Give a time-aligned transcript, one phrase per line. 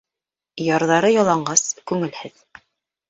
[0.67, 1.63] Ярҙары яланғас,
[1.93, 2.47] күңелһеҙ.